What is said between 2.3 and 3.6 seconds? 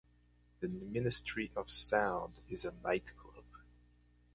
is a nightclub.